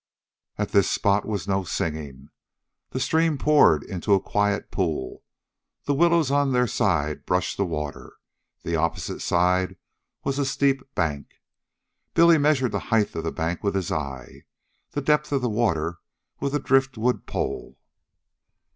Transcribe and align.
At 0.57 0.69
this 0.69 0.89
spot 0.89 1.27
was 1.27 1.47
no 1.47 1.63
singing. 1.63 2.31
The 2.89 2.99
stream 2.99 3.37
poured 3.37 3.83
into 3.83 4.15
a 4.15 4.19
quiet 4.19 4.71
pool. 4.71 5.23
The 5.83 5.93
willows 5.93 6.31
on 6.31 6.51
their 6.53 6.65
side 6.65 7.23
brushed 7.23 7.55
the 7.55 7.67
water. 7.67 8.13
The 8.63 8.75
opposite 8.75 9.19
side 9.21 9.75
was 10.23 10.39
a 10.39 10.45
steep 10.47 10.81
bank. 10.95 11.35
Billy 12.15 12.39
measured 12.39 12.71
the 12.71 12.79
height 12.89 13.13
of 13.13 13.23
the 13.23 13.31
bank 13.31 13.63
with 13.63 13.75
his 13.75 13.91
eye, 13.91 14.45
the 14.89 15.01
depth 15.01 15.31
of 15.31 15.43
the 15.43 15.49
water 15.49 15.99
with 16.39 16.55
a 16.55 16.59
driftwood 16.59 17.27
pole. 17.27 17.77